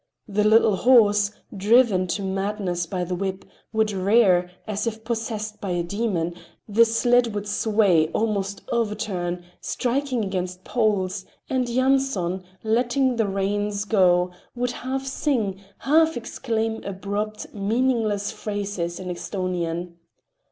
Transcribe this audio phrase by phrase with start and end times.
[0.27, 5.69] The little horse, driven to madness by the whip, would rear, as if possessed by
[5.69, 6.33] a demon;
[6.67, 14.31] the sled would sway, almost overturn, striking against poles, and Yanson, letting the reins go,
[14.55, 19.97] would half sing, half exclaim abrupt, meaningless phrases in Esthonian.